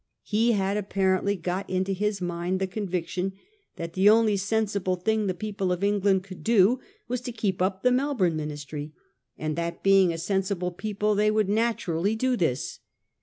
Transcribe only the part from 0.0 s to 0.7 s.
He